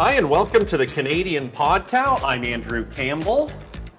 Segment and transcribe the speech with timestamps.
[0.00, 2.24] Hi, and welcome to the Canadian Podcast.
[2.24, 3.52] I'm Andrew Campbell.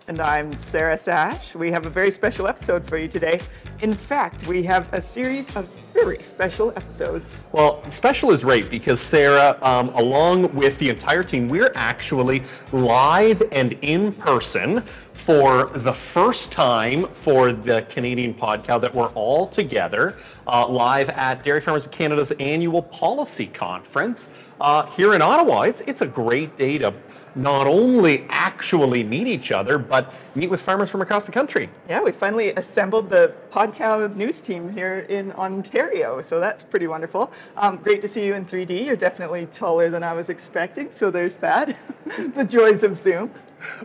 [0.07, 1.53] And I'm Sarah Sash.
[1.53, 3.39] We have a very special episode for you today.
[3.83, 5.69] In fact, we have a series of
[6.03, 7.43] very special episodes.
[7.51, 12.41] Well, special is right because Sarah, um, along with the entire team, we're actually
[12.71, 14.81] live and in person
[15.13, 21.43] for the first time for the Canadian podcast that we're all together uh, live at
[21.43, 25.61] Dairy Farmers of Canada's annual policy conference uh, here in Ottawa.
[25.63, 26.91] It's, it's a great day to
[27.35, 31.69] not only actually meet each other, but meet with farmers from across the country.
[31.87, 37.31] Yeah, we finally assembled the Podcow news team here in Ontario, so that's pretty wonderful.
[37.57, 38.85] Um, great to see you in 3D.
[38.85, 41.75] You're definitely taller than I was expecting, so there's that.
[42.35, 43.31] the joys of Zoom.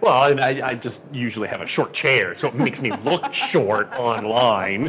[0.01, 3.93] Well, I, I, just usually have a short chair, so it makes me look short
[3.99, 4.85] online.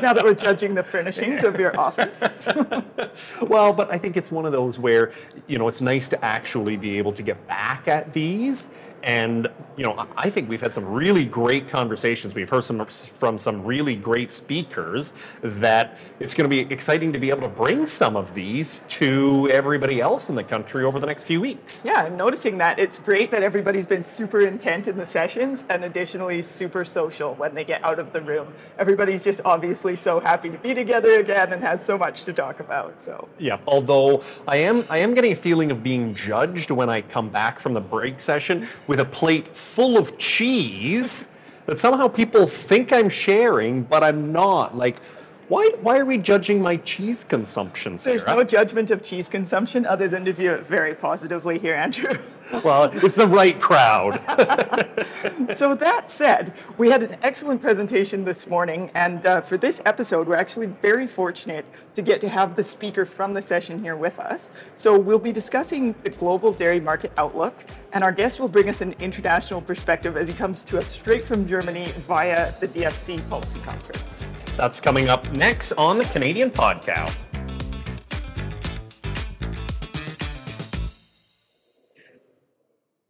[0.00, 2.48] now that we're judging the furnishings of your office.
[3.42, 5.12] well, but I think it's one of those where,
[5.46, 8.70] you know, it's nice to actually be able to get back at these
[9.02, 12.34] and you know, I think we've had some really great conversations.
[12.34, 17.18] We've heard some from some really great speakers that it's going to be exciting to
[17.18, 21.06] be able to bring some of these to everybody else in the country over the
[21.06, 21.84] next few weeks.
[21.84, 25.84] Yeah, I'm noticing that it's great that everybody's been super intent in the sessions and
[25.84, 28.52] additionally super social when they get out of the room.
[28.78, 32.60] Everybody's just obviously so happy to be together again and has so much to talk
[32.60, 33.00] about.
[33.00, 37.02] So yeah, although I am I am getting a feeling of being judged when I
[37.02, 41.28] come back from the break session with a plate full of cheese
[41.66, 44.76] that somehow people think I'm sharing, but I'm not.
[44.76, 45.00] Like,
[45.48, 48.16] why, why are we judging my cheese consumption, Sarah?
[48.16, 52.16] There's no judgment of cheese consumption other than to view it very positively here, Andrew.
[52.64, 54.20] well, it's the right crowd.
[55.56, 60.26] so that said, we had an excellent presentation this morning, and uh, for this episode,
[60.26, 64.18] we're actually very fortunate to get to have the speaker from the session here with
[64.18, 64.50] us.
[64.74, 68.80] So we'll be discussing the global dairy market outlook, and our guest will bring us
[68.80, 73.60] an international perspective as he comes to us straight from Germany via the DFC Policy
[73.60, 74.24] Conference.
[74.56, 77.16] That's coming up next on the Canadian Podcast.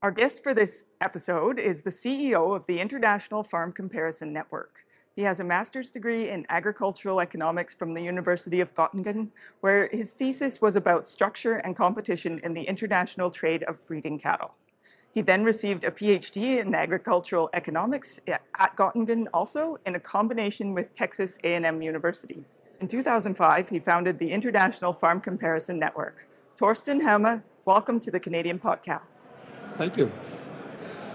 [0.03, 4.85] Our guest for this episode is the CEO of the International Farm Comparison Network.
[5.15, 9.29] He has a master's degree in agricultural economics from the University of Göttingen,
[9.61, 14.55] where his thesis was about structure and competition in the international trade of breeding cattle.
[15.15, 20.93] He then received a PhD in agricultural economics at Göttingen also in a combination with
[20.97, 22.45] Texas A&M University.
[22.81, 26.27] In 2005, he founded the International Farm Comparison Network.
[26.59, 29.12] Torsten Hemme, welcome to the Canadian Podcast.
[29.79, 30.11] Thank you.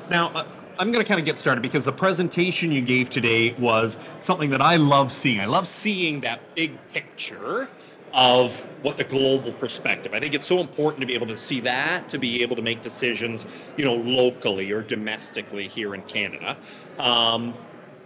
[0.10, 0.46] Now, uh,
[0.80, 4.52] I'm going to kind of get started because the presentation you gave today was something
[4.52, 5.40] that I love seeing.
[5.40, 7.68] I love seeing that big picture
[8.14, 10.14] of what the global perspective.
[10.14, 12.62] I think it's so important to be able to see that to be able to
[12.62, 16.58] make decisions, you know, locally or domestically here in Canada.
[16.98, 17.54] Um,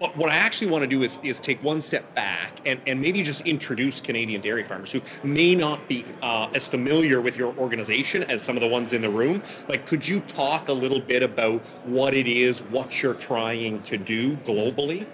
[0.01, 2.99] but what I actually want to do is, is take one step back and, and
[2.99, 7.55] maybe just introduce Canadian dairy farmers who may not be uh, as familiar with your
[7.57, 9.43] organization as some of the ones in the room.
[9.69, 13.97] Like, could you talk a little bit about what it is, what you're trying to
[13.97, 15.05] do globally?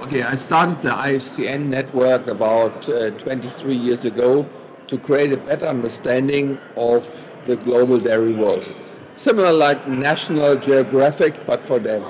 [0.00, 4.46] Okay, I started the IFCN network about uh, 23 years ago
[4.88, 8.70] to create a better understanding of the global dairy world.
[9.14, 12.04] Similar like National Geographic, but for dairy.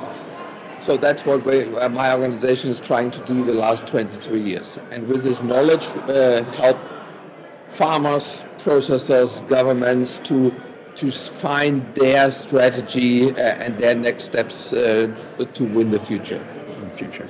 [0.86, 4.78] So that's what we, uh, my organization is trying to do the last 23 years.
[4.92, 6.78] And with this knowledge, uh, help
[7.66, 10.54] farmers, processors, governments to
[10.94, 15.12] to find their strategy uh, and their next steps uh,
[15.54, 16.40] to win the future.
[16.94, 17.28] Future.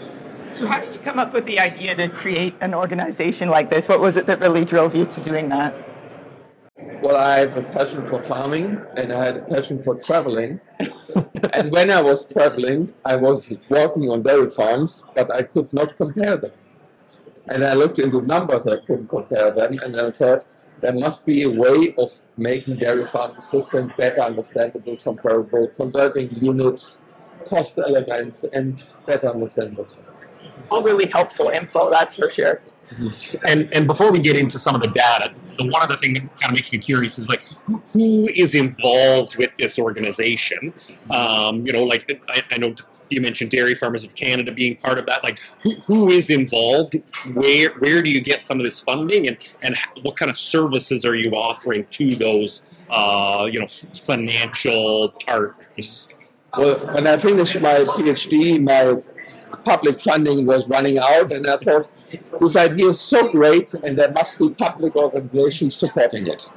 [0.52, 3.88] So, how did you come up with the idea to create an organization like this?
[3.88, 5.74] What was it that really drove you to doing that?
[7.06, 10.60] Well, I have a passion for farming and I had a passion for traveling.
[11.52, 15.96] and when I was traveling, I was working on dairy farms, but I could not
[15.96, 16.50] compare them.
[17.46, 20.46] And I looked into numbers, I couldn't compare them, and I thought
[20.80, 26.98] there must be a way of making dairy farming system better understandable, comparable, converting units,
[27.48, 29.86] cost elements, and better understandable.
[30.72, 32.60] All really helpful info, that's for sure.
[33.46, 36.20] And and before we get into some of the data, the one other thing that
[36.40, 40.72] kind of makes me curious is like who, who is involved with this organization?
[41.10, 42.74] Um, you know, like I, I, know
[43.10, 45.22] you mentioned Dairy Farmers of Canada being part of that.
[45.24, 46.94] Like who, who is involved?
[47.34, 51.04] Where where do you get some of this funding, and and what kind of services
[51.04, 56.08] are you offering to those uh, you know financial partners?
[56.56, 59.00] Well, when I finished my PhD, my
[59.64, 61.88] public funding was running out, and I thought
[62.38, 66.48] this idea is so great, and there must be public organizations supporting it.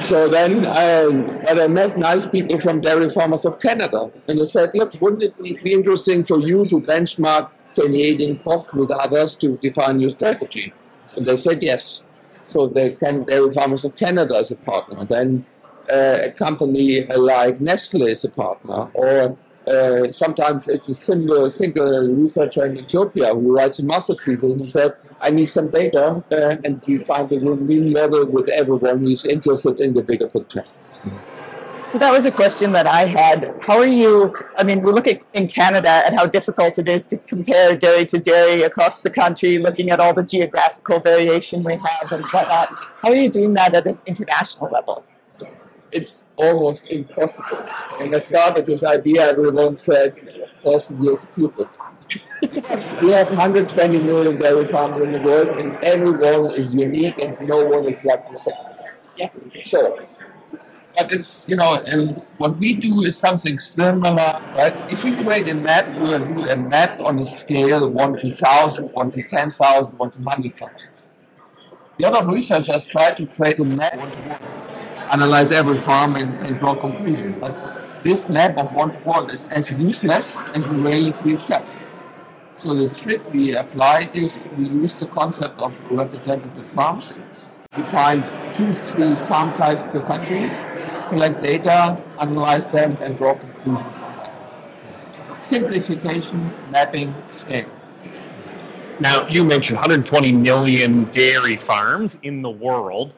[0.00, 1.08] so then I,
[1.46, 4.10] but I met nice people from dairy farmers of Canada.
[4.28, 8.90] And they said, look, wouldn't it be, interesting for you to benchmark Canadian coffee with
[8.90, 10.72] others to define your strategy?
[11.16, 12.02] And they said yes.
[12.44, 15.04] So they can, Dairy Farmers of Canada is a partner.
[15.04, 15.46] Then
[15.90, 22.08] uh, a company like Nestle is a partner, or uh, sometimes it's a single, single
[22.14, 26.22] researcher in Ethiopia who writes a master thesis and he said, I need some data,
[26.32, 30.64] uh, and we find a win-win model with everyone who's interested in the bigger picture.
[31.84, 33.56] So that was a question that I had.
[33.60, 34.34] How are you?
[34.56, 38.06] I mean, we look at in Canada at how difficult it is to compare dairy
[38.06, 42.68] to dairy across the country, looking at all the geographical variation we have and whatnot.
[43.02, 45.04] How are you doing that at an international level?
[45.92, 47.58] It's almost impossible.
[47.98, 50.16] When I started this idea, everyone said,
[50.64, 51.68] "Person, you're stupid."
[53.02, 57.64] we have 120 million dairy farms in the world, and everyone is unique, and no
[57.64, 58.54] one is like the same.
[59.16, 59.28] Yeah.
[59.62, 59.98] So
[60.96, 64.92] but it's you know, and what we do is something similar, right?
[64.92, 68.88] If we create a map, we'll do a map on a scale one to thousand,
[68.92, 70.90] one to ten thousand, one to hundred thousand.
[71.98, 73.98] The other researchers try to create a map,
[75.12, 77.38] analyze every farm and, and draw conclusion.
[77.38, 81.84] But this map of one to one is as useless as the reality itself.
[82.54, 87.18] So the trick we apply is we use the concept of representative farms,
[87.76, 88.22] define
[88.54, 90.50] two, three farm types per country,
[91.08, 95.40] collect data, analyze them, and draw conclusions from them.
[95.40, 97.70] Simplification, mapping, scale.
[99.00, 103.14] Now, you mentioned 120 million dairy farms in the world.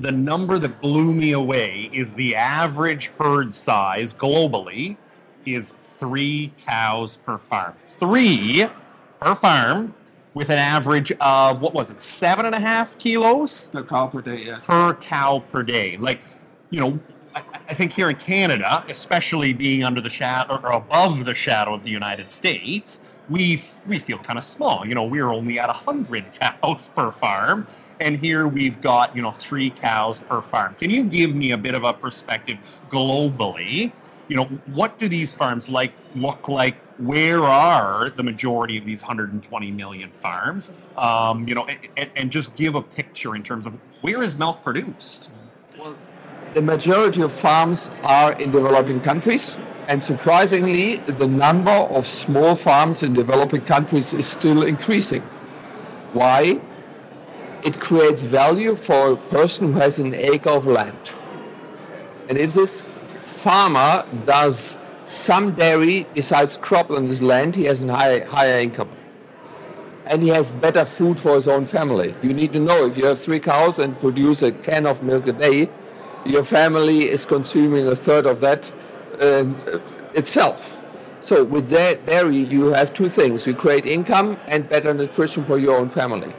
[0.00, 4.96] The number that blew me away is the average herd size globally
[5.44, 7.74] is three cows per farm.
[7.78, 8.68] Three
[9.18, 9.94] per farm
[10.34, 13.68] with an average of, what was it, seven and a half kilos?
[13.72, 14.66] Per cow per day, yes.
[14.66, 15.96] Per cow per day.
[15.96, 16.20] Like,
[16.70, 17.00] you know,
[17.68, 21.84] I think here in Canada, especially being under the shadow or above the shadow of
[21.84, 24.86] the United States, we we feel kind of small.
[24.86, 27.66] You know, we're only at hundred cows per farm,
[28.00, 30.74] and here we've got you know three cows per farm.
[30.78, 32.58] Can you give me a bit of a perspective
[32.88, 33.92] globally?
[34.28, 34.44] You know,
[34.74, 36.78] what do these farms like look like?
[36.98, 40.70] Where are the majority of these 120 million farms?
[40.98, 44.62] Um, you know, and, and just give a picture in terms of where is milk
[44.62, 45.30] produced.
[46.54, 49.58] The majority of farms are in developing countries.
[49.88, 55.22] And surprisingly, the number of small farms in developing countries is still increasing.
[56.12, 56.60] Why?
[57.64, 61.12] It creates value for a person who has an acre of land.
[62.28, 62.84] And if this
[63.20, 68.90] farmer does some dairy besides crop on his land, he has a high, higher income.
[70.06, 72.14] And he has better food for his own family.
[72.22, 75.26] You need to know if you have three cows and produce a can of milk
[75.26, 75.68] a day,
[76.24, 78.72] your family is consuming a third of that
[79.20, 79.46] uh,
[80.14, 80.80] itself.
[81.20, 85.58] So with that dairy, you have two things: you create income and better nutrition for
[85.58, 86.32] your own family.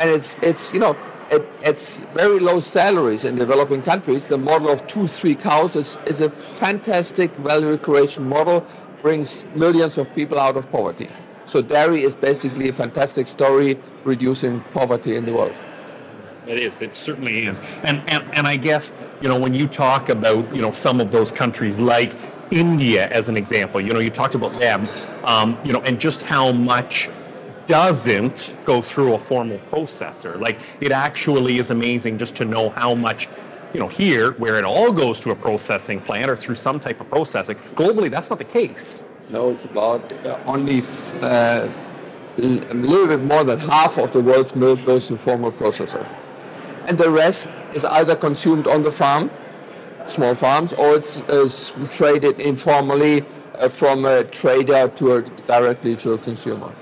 [0.00, 0.96] And it's it's you know
[1.30, 1.78] at, at
[2.14, 6.30] very low salaries in developing countries, the model of two three cows is, is a
[6.30, 8.64] fantastic value creation model,
[9.02, 11.08] brings millions of people out of poverty.
[11.44, 15.56] So dairy is basically a fantastic story reducing poverty in the world.
[16.46, 16.80] It is.
[16.80, 17.60] It certainly is.
[17.82, 21.10] And, and and I guess you know when you talk about you know some of
[21.10, 22.14] those countries like
[22.50, 24.88] India as an example, you know you talked about them,
[25.24, 27.10] um, you know, and just how much
[27.66, 30.40] doesn't go through a formal processor.
[30.40, 33.28] Like it actually is amazing just to know how much.
[33.74, 36.98] You know, here where it all goes to a processing plant or through some type
[37.00, 37.56] of processing.
[37.74, 39.04] Globally, that's not the case.
[39.28, 40.80] No, it's about uh, only
[41.20, 41.68] uh,
[42.38, 46.08] a little bit more than half of the world's milk goes to formal processor
[46.86, 49.30] and the rest is either consumed on the farm,
[50.06, 51.48] small farms, or it's uh,
[51.90, 53.24] traded informally
[53.54, 56.74] uh, from a trader to a, directly to a consumer.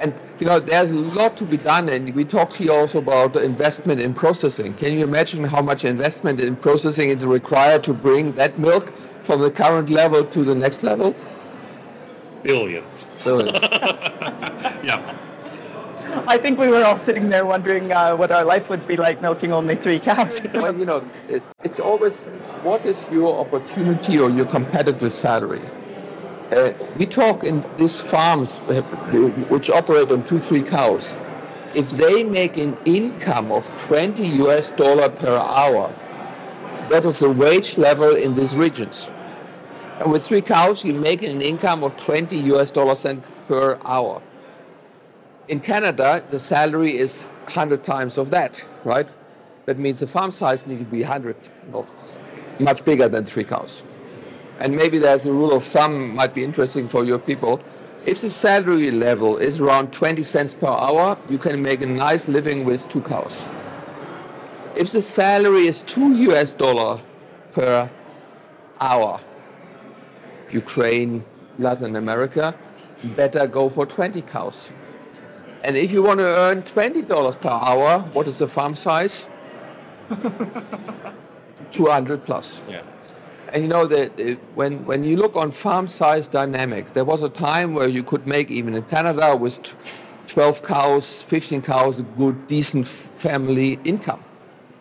[0.00, 3.36] And you know, there's a lot to be done, and we talked here also about
[3.36, 4.74] investment in processing.
[4.74, 9.40] Can you imagine how much investment in processing is required to bring that milk from
[9.40, 11.14] the current level to the next level?
[12.42, 13.06] Billions.
[13.22, 13.58] Billions.
[14.82, 15.31] yeah.
[16.14, 19.22] I think we were all sitting there wondering uh, what our life would be like
[19.22, 20.42] milking only three cows.
[20.54, 22.26] well, you know, it, it's always
[22.62, 25.62] what is your opportunity or your competitive salary?
[26.50, 28.82] Uh, we talk in these farms uh,
[29.48, 31.18] which operate on two, three cows.
[31.74, 35.94] If they make an income of 20 US dollar per hour,
[36.90, 39.10] that is the wage level in these regions.
[39.98, 44.20] And with three cows, you make an income of 20 US dollar cent per hour
[45.48, 49.12] in Canada, the salary is 100 times of that, right?
[49.66, 51.36] That means the farm size needs to be 100,
[51.72, 51.86] no,
[52.58, 53.82] much bigger than three cows.
[54.58, 57.60] And maybe there's a rule of thumb might be interesting for your people.
[58.06, 62.28] If the salary level is around 20 cents per hour, you can make a nice
[62.28, 63.46] living with two cows.
[64.74, 67.00] If the salary is two US dollar
[67.52, 67.90] per
[68.80, 69.20] hour,
[70.50, 71.24] Ukraine,
[71.58, 72.54] Latin America,
[73.16, 74.72] better go for 20 cows.
[75.64, 79.30] And if you want to earn $20 per hour, what is the farm size?
[81.72, 82.62] 200 plus.
[82.68, 82.82] Yeah.
[83.52, 87.22] And you know that uh, when when you look on farm size dynamic, there was
[87.22, 89.60] a time where you could make even in Canada with
[90.26, 94.24] 12 cows, 15 cows, a good decent family income,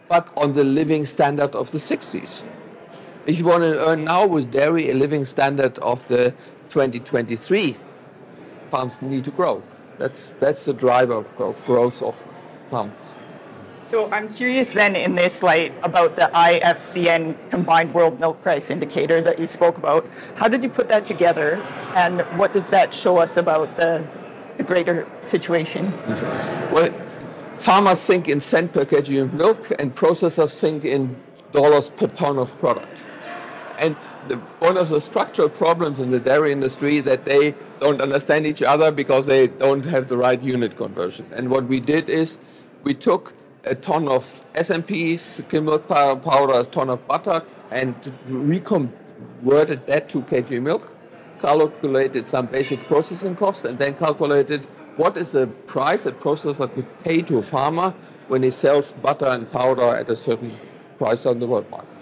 [0.07, 2.43] but on the living standard of the 60s.
[3.25, 6.33] If you want to earn now with dairy a living standard of the
[6.69, 7.75] 2023,
[8.69, 9.61] farms need to grow.
[10.01, 12.25] That's that's the driver of growth of
[12.69, 13.15] plants.
[13.83, 19.21] So I'm curious then in this light about the IFCN combined world milk price indicator
[19.21, 20.07] that you spoke about.
[20.37, 21.57] How did you put that together
[21.93, 24.07] and what does that show us about the,
[24.57, 25.91] the greater situation?
[26.71, 26.91] Well,
[27.59, 31.15] farmers think in cent per kg of milk, and processors think in
[31.51, 33.05] dollars per ton of product.
[33.77, 33.95] And
[34.27, 38.61] the, one of the structural problems in the dairy industry that they don't understand each
[38.61, 41.25] other because they don't have the right unit conversion.
[41.33, 42.37] And what we did is
[42.83, 44.23] we took a ton of
[44.53, 47.95] SMP, skim milk powder, a ton of butter, and
[48.27, 50.91] reconverted that to kg milk
[51.41, 54.65] calculated some basic processing cost and then calculated
[54.97, 57.93] what is the price a processor could pay to a farmer
[58.27, 60.55] when he sells butter and powder at a certain
[60.97, 62.00] price on the world market.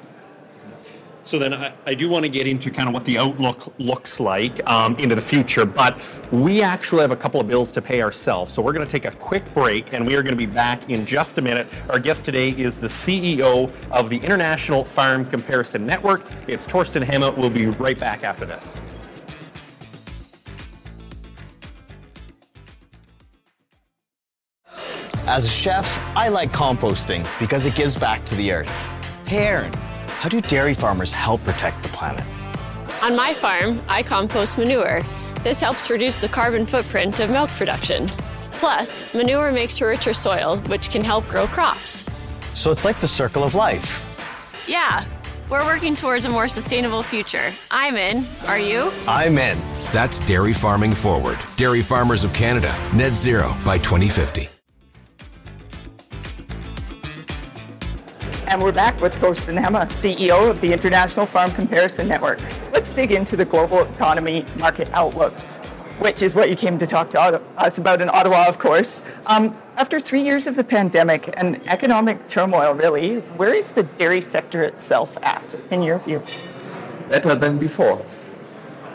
[1.24, 4.20] So then I, I do want to get into kind of what the outlook looks
[4.20, 6.00] like um, into the future, but
[6.32, 8.54] we actually have a couple of bills to pay ourselves.
[8.54, 10.90] So we're going to take a quick break and we are going to be back
[10.90, 11.68] in just a minute.
[11.90, 16.24] Our guest today is the CEO of the International Farm Comparison Network.
[16.48, 17.36] It's Torsten Hemme.
[17.38, 18.80] We'll be right back after this.
[25.28, 28.90] As a chef, I like composting because it gives back to the earth.
[29.28, 29.72] Hey Aaron,
[30.20, 32.26] how do dairy farmers help protect the planet?
[33.02, 35.02] On my farm, I compost manure.
[35.46, 38.08] This helps reduce the carbon footprint of milk production.
[38.52, 42.04] Plus, manure makes for richer soil, which can help grow crops.
[42.54, 44.04] So it's like the circle of life.
[44.68, 45.06] Yeah,
[45.50, 47.54] we're working towards a more sustainable future.
[47.72, 48.26] I'm in.
[48.46, 48.92] Are you?
[49.08, 49.58] I'm in.
[49.94, 51.40] That's Dairy Farming Forward.
[51.56, 54.50] Dairy Farmers of Canada, net zero by 2050.
[58.50, 62.40] And we're back with Torsten Hemme, CEO of the International Farm Comparison Network.
[62.74, 65.38] Let's dig into the global economy market outlook,
[66.00, 69.04] which is what you came to talk to us about in Ottawa, of course.
[69.28, 74.20] Um, after three years of the pandemic and economic turmoil, really, where is the dairy
[74.20, 76.24] sector itself at, in your view?
[77.08, 78.04] Better than before.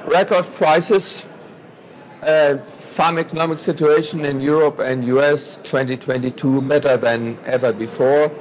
[0.04, 1.26] Record prices,
[2.22, 8.32] uh, farm economic situation in Europe and US 2022 better than ever before.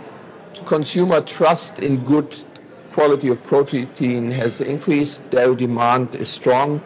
[0.65, 2.43] Consumer trust in good
[2.91, 5.29] quality of protein has increased.
[5.29, 6.81] Dairy demand is strong.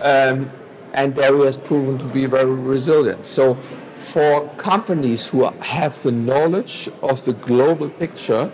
[0.00, 0.50] Um,
[0.94, 3.26] and dairy has proven to be very resilient.
[3.26, 3.54] So,
[3.94, 8.50] for companies who have the knowledge of the global picture,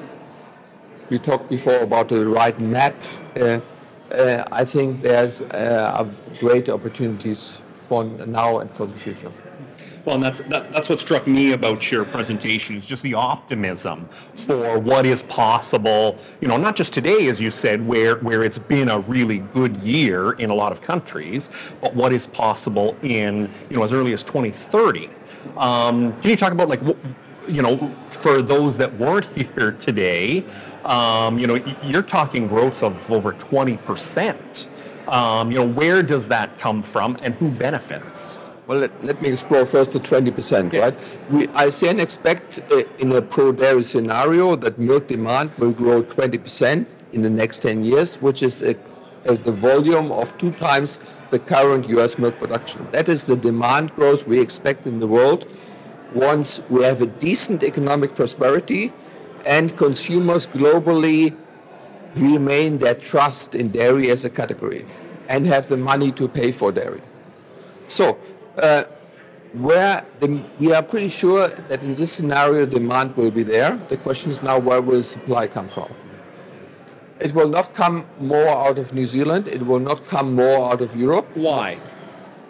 [1.09, 2.95] we talked before about the right map.
[3.35, 3.61] Uh,
[4.13, 9.33] uh, I think there's uh, great opportunities for now and for the future.
[10.05, 14.09] Well, and that's that, that's what struck me about your presentation is just the optimism
[14.35, 16.17] for what is possible.
[16.41, 19.77] You know, not just today, as you said, where where it's been a really good
[19.79, 21.49] year in a lot of countries,
[21.81, 25.11] but what is possible in you know as early as 2030.
[25.57, 26.97] Um, can you talk about like what,
[27.49, 30.45] you know for those that weren't here today?
[30.85, 34.69] Um, you know, you're talking growth of over 20 percent.
[35.09, 38.39] Um, you know, where does that come from, and who benefits?
[38.69, 40.95] Well, let, let me explore first the 20%, right?
[41.31, 47.23] We, ICN expect uh, in a pro-dairy scenario that milk demand will grow 20% in
[47.23, 48.77] the next 10 years, which is a,
[49.25, 52.87] a, the volume of two times the current US milk production.
[52.91, 55.47] That is the demand growth we expect in the world
[56.13, 58.93] once we have a decent economic prosperity
[59.47, 61.35] and consumers globally
[62.17, 64.85] remain their trust in dairy as a category
[65.27, 67.01] and have the money to pay for dairy.
[67.87, 68.19] So,
[68.59, 68.85] uh,
[69.53, 73.77] where the, we are pretty sure that in this scenario demand will be there.
[73.89, 75.93] The question is now where will supply come from?
[77.21, 79.49] It will not come more out of New Zealand.
[79.49, 81.27] It will not come more out of Europe.
[81.35, 81.79] Why?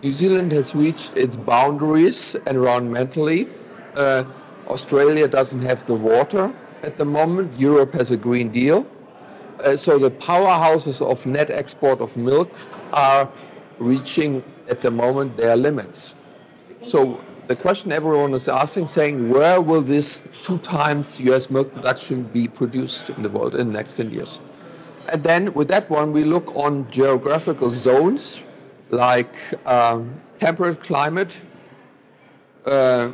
[0.03, 3.49] New Zealand has reached its boundaries environmentally.
[3.95, 4.25] Uh,
[4.67, 6.53] Australia doesn't have the water.
[6.83, 7.59] at the moment.
[7.59, 8.87] Europe has a Green Deal.
[9.63, 12.51] Uh, so the powerhouses of net export of milk
[12.93, 13.29] are
[13.79, 16.15] reaching at the moment their limits.
[16.87, 22.25] So the question everyone is asking, saying, where will this two times US milk production
[22.25, 24.41] be produced in the world in the next 10 years?
[25.09, 28.45] And then with that one, we look on geographical zones
[28.91, 29.35] like
[29.67, 31.37] um, temperate climate,
[32.67, 33.13] uh,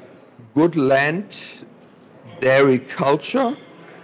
[0.54, 1.64] good land,
[2.40, 3.56] dairy culture,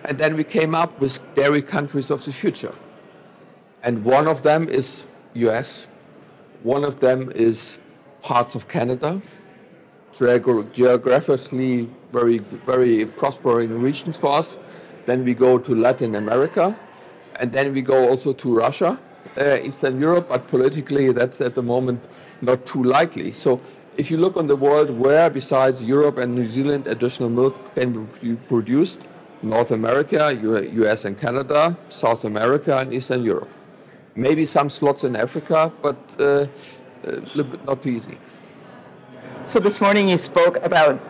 [0.04, 2.74] and then we came up with dairy countries of the future.
[3.82, 5.88] And one of them is US,
[6.62, 7.80] one of them is
[8.22, 9.20] parts of Canada,
[10.72, 14.58] geographically very, very prospering regions for us.
[15.06, 16.76] Then we go to Latin America,
[17.36, 18.98] and then we go also to Russia,
[19.38, 22.06] uh, Eastern Europe, but politically that's at the moment
[22.42, 23.32] not too likely.
[23.32, 23.60] So
[23.96, 28.06] if you look on the world where besides Europe and New Zealand additional milk can
[28.20, 29.02] be produced,
[29.42, 33.48] North America, US and Canada, South America and Eastern Europe.
[34.16, 36.46] Maybe some slots in Africa, but uh,
[37.02, 38.18] bit not easy.
[39.44, 41.00] So this morning you spoke about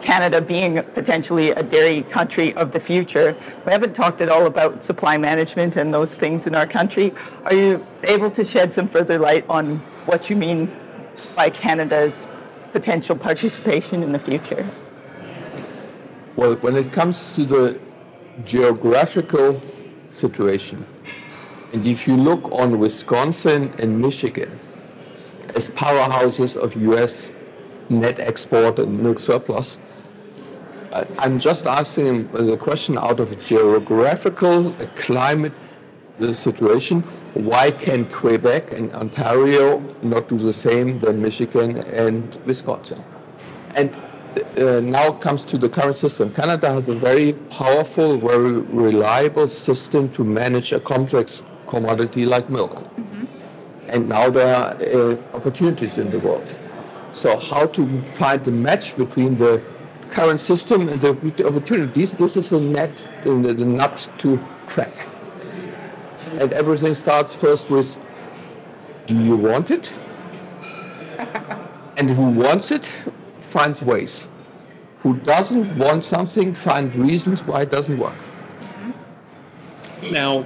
[0.00, 3.36] Canada being potentially a dairy country of the future.
[3.64, 7.12] We haven't talked at all about supply management and those things in our country.
[7.44, 10.70] Are you able to shed some further light on what you mean
[11.34, 12.28] by Canada's
[12.72, 14.68] potential participation in the future?
[16.36, 17.80] Well, when it comes to the
[18.44, 19.62] geographical
[20.10, 20.84] situation,
[21.72, 24.58] and if you look on Wisconsin and Michigan
[25.54, 27.32] as powerhouses of US
[27.88, 29.78] net export and milk surplus.
[31.18, 35.52] I'm just asking the question out of a geographical a climate
[36.32, 37.02] situation.
[37.34, 43.04] Why can Quebec and Ontario not do the same than Michigan and Wisconsin?
[43.74, 43.94] And
[44.56, 46.32] uh, now comes to the current system.
[46.32, 52.72] Canada has a very powerful, very reliable system to manage a complex commodity like milk.
[52.72, 53.24] Mm-hmm.
[53.88, 56.54] And now there are uh, opportunities in the world.
[57.12, 59.62] So how to find the match between the
[60.10, 65.08] current system and the opportunities, this is the net, the, the nut to crack.
[66.38, 67.98] And everything starts first with,
[69.06, 69.92] do you want it?
[71.96, 72.90] and who wants it
[73.40, 74.28] finds ways.
[75.00, 78.14] Who doesn't want something finds reasons why it doesn't work.
[80.10, 80.44] Now,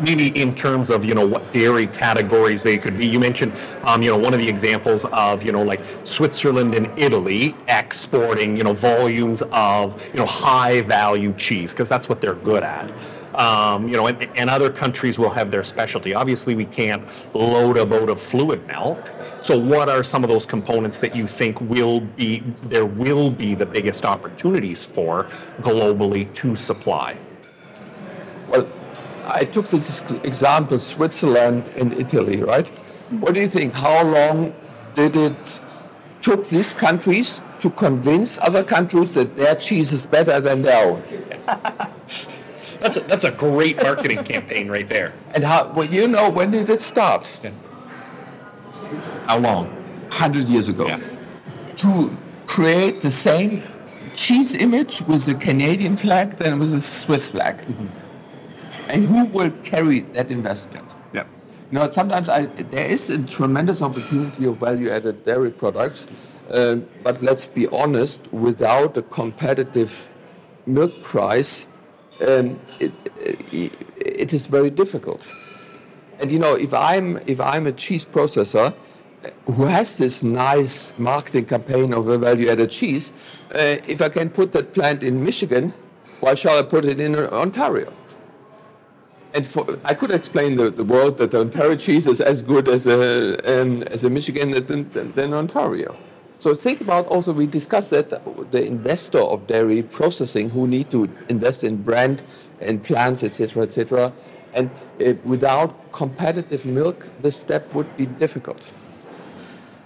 [0.00, 3.06] maybe in terms of you know what dairy categories they could be.
[3.06, 3.52] You mentioned
[3.84, 8.56] um, you know one of the examples of you know like Switzerland and Italy exporting
[8.56, 12.92] you know volumes of you know high value cheese because that's what they're good at.
[13.36, 16.14] Um, you know, and, and, other countries will have their specialty.
[16.14, 19.14] Obviously, we can't load a boat of fluid milk.
[19.42, 23.54] So, what are some of those components that you think will be there will be
[23.54, 25.24] the biggest opportunities for
[25.60, 27.18] globally to supply?
[28.48, 28.66] Well,
[29.26, 32.68] I took this example, Switzerland and Italy, right?
[33.10, 33.72] What do you think?
[33.72, 34.54] How long
[34.94, 35.64] did it
[36.22, 41.02] took these countries to convince other countries that their cheese is better than their own?
[42.80, 45.12] that's a, that's a great marketing campaign right there.
[45.34, 45.72] And how?
[45.72, 47.40] Well, you know, when did it start?
[47.42, 47.50] Yeah.
[49.26, 49.72] How long?
[50.10, 50.86] Hundred years ago.
[50.86, 51.00] Yeah.
[51.78, 53.62] To create the same
[54.14, 57.58] cheese image with the Canadian flag than with the Swiss flag.
[57.58, 58.05] Mm-hmm
[58.88, 60.88] and who will carry that investment?
[61.12, 61.24] Yeah.
[61.70, 66.06] You know, sometimes I, there is a tremendous opportunity of value-added dairy products,
[66.50, 70.14] uh, but let's be honest, without a competitive
[70.66, 71.66] milk price,
[72.26, 72.92] um, it,
[73.52, 75.26] it, it is very difficult.
[76.18, 78.74] And you know, if I'm if I'm a cheese processor
[79.46, 83.12] who has this nice marketing campaign of a value-added cheese,
[83.54, 85.74] uh, if I can put that plant in Michigan,
[86.20, 87.92] why shall I put it in Ontario?
[89.36, 92.68] And for, I could explain the, the world that the Ontario cheese is as good
[92.68, 93.02] as a
[93.52, 95.94] um, as a Michigan than, than Ontario.
[96.38, 98.08] So think about also we discussed that
[98.50, 102.22] the investor of dairy processing who need to invest in brand
[102.60, 104.12] and plants etc etc,
[104.54, 104.70] and
[105.24, 108.70] without competitive milk, this step would be difficult.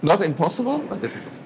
[0.01, 1.40] Not impossible, but difficult.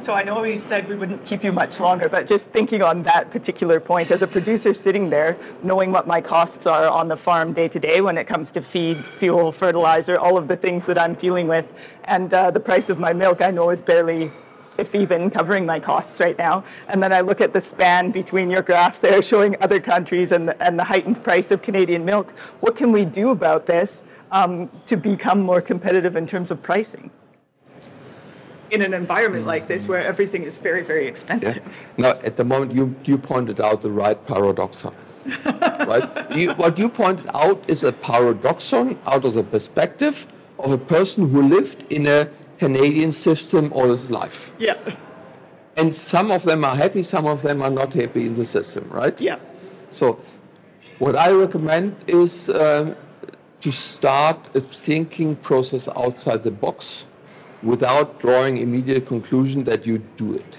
[0.00, 3.02] So I know we said we wouldn't keep you much longer, but just thinking on
[3.02, 7.16] that particular point, as a producer sitting there, knowing what my costs are on the
[7.16, 10.86] farm day to day when it comes to feed, fuel, fertilizer, all of the things
[10.86, 14.30] that I'm dealing with, and uh, the price of my milk I know is barely
[14.78, 16.62] if even covering my costs right now.
[16.86, 20.48] And then I look at the span between your graph there showing other countries and
[20.48, 22.30] the, and the heightened price of Canadian milk.
[22.60, 27.10] What can we do about this um, to become more competitive in terms of pricing?
[28.70, 31.56] In an environment like this where everything is very, very expensive.
[31.56, 31.72] Yeah.
[31.96, 34.94] Now, at the moment, you, you pointed out the right paradoxon.
[35.46, 36.08] right?
[36.36, 40.26] You, what you pointed out is a paradoxon out of the perspective
[40.58, 42.28] of a person who lived in a
[42.58, 44.52] Canadian system all his life.
[44.58, 44.76] Yeah.
[45.76, 48.88] And some of them are happy, some of them are not happy in the system,
[48.90, 49.18] right?
[49.20, 49.38] Yeah.
[49.90, 50.20] So,
[50.98, 52.96] what I recommend is um,
[53.60, 57.04] to start a thinking process outside the box
[57.62, 60.58] without drawing immediate conclusion that you do it.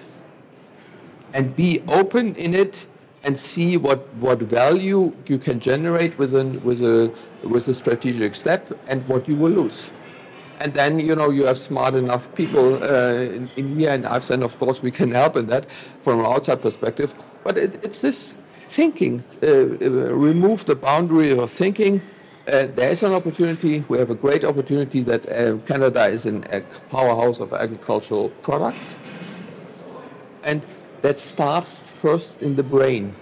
[1.34, 2.88] And be open in it
[3.24, 8.36] and see what, what value you can generate with, an, with, a, with a strategic
[8.36, 9.92] step and what you will lose.
[10.62, 14.30] And then, you know, you have smart enough people uh, in, in, here and I've
[14.30, 15.70] and of course, we can help in that
[16.02, 17.14] from an outside perspective.
[17.44, 22.02] But it, it's this thinking, uh, uh, remove the boundary of thinking.
[22.50, 23.84] Uh, there is an opportunity.
[23.88, 28.98] We have a great opportunity that uh, Canada is a powerhouse of agricultural products.
[30.44, 30.66] And
[31.04, 33.14] that starts first in the brain.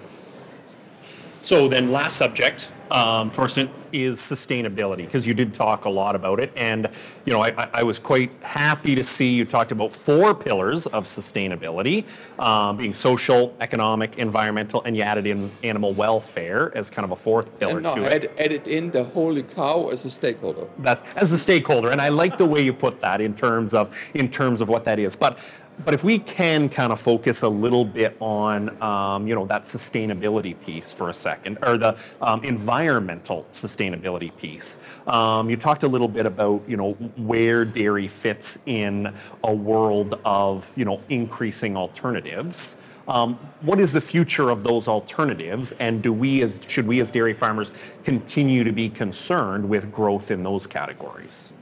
[1.41, 6.39] So then, last subject, um, Torsten, is sustainability because you did talk a lot about
[6.39, 6.89] it, and
[7.25, 11.05] you know I, I, was quite happy to see you talked about four pillars of
[11.05, 12.05] sustainability,
[12.39, 17.15] um, being social, economic, environmental, and you added in animal welfare as kind of a
[17.15, 18.35] fourth pillar and no, to add, it.
[18.37, 20.67] Added in the holy cow as a stakeholder.
[20.79, 23.97] That's as a stakeholder, and I like the way you put that in terms of
[24.13, 25.39] in terms of what that is, but
[25.85, 29.63] but if we can kind of focus a little bit on, um, you know, that
[29.63, 34.79] sustainability piece for a second, or the um, environmental sustainability piece.
[35.05, 39.13] Um, you talked a little bit about, you know, where dairy fits in
[39.43, 42.77] a world of, you know, increasing alternatives.
[43.07, 47.09] Um, what is the future of those alternatives, and do we, as should we as
[47.09, 47.71] dairy farmers,
[48.03, 51.53] continue to be concerned with growth in those categories?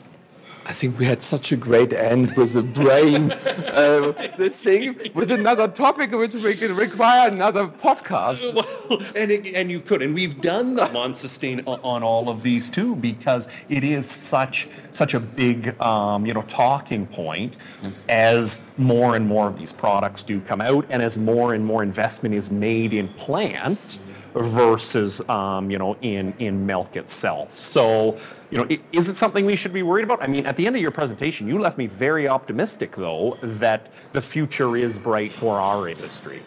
[0.68, 5.32] I think we had such a great end with the brain, uh, the thing, with
[5.32, 8.54] another topic which we can require another podcast.
[8.56, 12.42] Well, and, it, and you could, and we've done them on sustain on all of
[12.42, 18.06] these too, because it is such such a big um, you know talking point yes.
[18.10, 21.84] as more and more of these products do come out, and as more and more
[21.84, 24.00] investment is made in plant
[24.36, 27.52] versus um, you know in in milk itself.
[27.52, 28.18] So
[28.52, 30.22] you know, is it something we should be worried about?
[30.22, 33.92] I mean, at the end of your presentation, you left me very optimistic, though, that
[34.14, 36.44] the future is bright for our industry.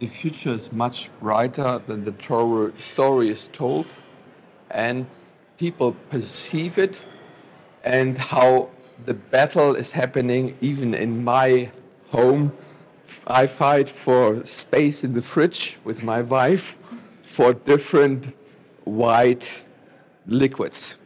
[0.00, 3.86] The future is much brighter than the story is told,
[4.70, 5.06] and
[5.56, 7.02] people perceive it,
[7.84, 8.70] and how
[9.06, 11.70] the battle is happening even in my
[12.10, 12.52] home
[13.26, 16.78] I fight for space in the fridge with my wife
[17.22, 18.34] for different
[18.84, 19.64] white
[20.26, 20.98] liquids.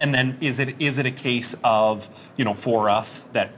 [0.00, 3.50] And then is it is it a case of, you know, for us that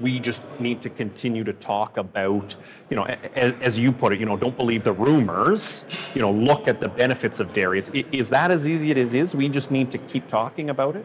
[0.00, 2.56] we just need to continue to talk about,
[2.88, 6.30] you know, as, as, you put it, you know, don't believe the rumors, you know,
[6.30, 7.78] look at the benefits of dairy.
[7.78, 9.34] Is, is that as easy as it is?
[9.34, 11.04] We just need to keep talking about it?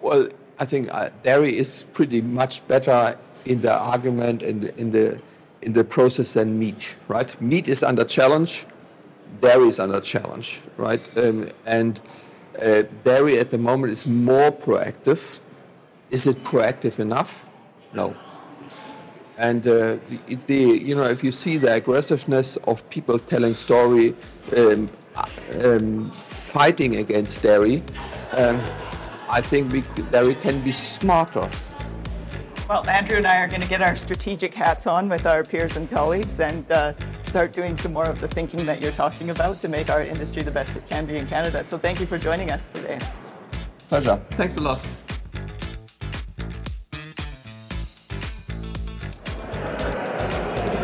[0.00, 0.30] Well,
[0.60, 5.18] I think uh, dairy is pretty much better in the argument and in, the
[5.62, 7.40] in the process than meat, right?
[7.40, 8.66] Meat is under challenge,
[9.40, 11.00] dairy is under challenge, right?
[11.16, 11.98] Um, and
[12.60, 15.38] uh, dairy at the moment is more proactive.
[16.10, 17.48] Is it proactive enough?
[17.94, 18.14] No.
[19.38, 19.96] And uh,
[20.26, 24.14] the, the, you know, if you see the aggressiveness of people telling story,
[24.54, 24.90] um,
[25.64, 27.82] um, fighting against dairy,
[28.32, 28.62] um,
[29.30, 31.48] I think we, that we can be smarter.
[32.68, 35.76] Well, Andrew and I are going to get our strategic hats on with our peers
[35.76, 39.60] and colleagues and uh, start doing some more of the thinking that you're talking about
[39.62, 41.64] to make our industry the best it can be in Canada.
[41.64, 43.00] So thank you for joining us today.
[43.88, 44.20] Pleasure.
[44.30, 44.80] Thanks a lot.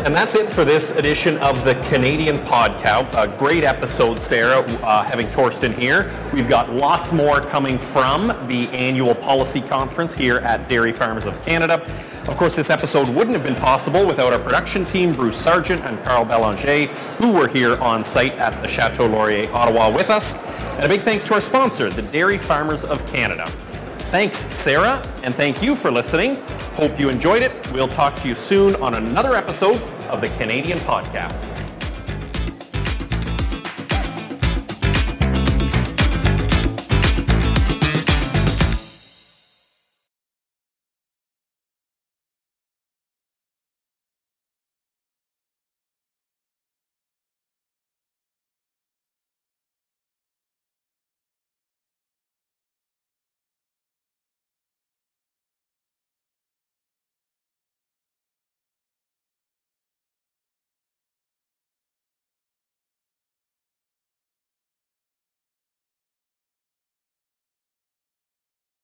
[0.06, 3.20] And that's it for this edition of the Canadian Podcast.
[3.20, 6.08] A great episode, Sarah, uh, having Torsten here.
[6.32, 11.42] We've got lots more coming from the annual policy conference here at Dairy Farmers of
[11.42, 11.82] Canada.
[12.28, 16.00] Of course, this episode wouldn't have been possible without our production team, Bruce Sargent and
[16.04, 20.34] Carl Belanger, who were here on site at the Chateau Laurier, Ottawa, with us.
[20.74, 23.48] And a big thanks to our sponsor, the Dairy Farmers of Canada.
[24.10, 26.36] Thanks, Sarah, and thank you for listening.
[26.74, 27.72] Hope you enjoyed it.
[27.72, 31.55] We'll talk to you soon on another episode of the Canadian Podcast.